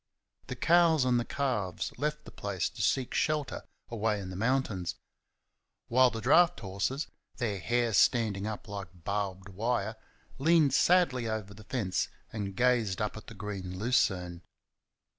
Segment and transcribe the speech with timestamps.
[0.47, 4.95] The cows and calves left the place to seek shelter away in the mountains;
[5.89, 7.05] while the draught horses,
[7.37, 9.95] their hair standing up like barbed wire,
[10.39, 14.41] leaned sadly over the fence and gazed up at the green lucerne.